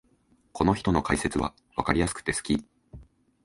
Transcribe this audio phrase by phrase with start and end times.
[0.51, 2.65] この人の解説はわかりやすくて好き